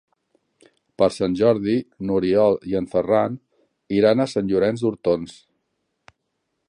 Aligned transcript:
Per 1.01 1.09
Sant 1.17 1.35
Jordi 1.41 1.75
n'Oriol 2.09 2.57
i 2.71 2.79
en 2.79 2.89
Ferran 2.95 3.37
iran 3.99 4.25
a 4.27 4.31
Sant 4.33 4.51
Llorenç 4.55 4.87
d'Hortons. 4.87 5.37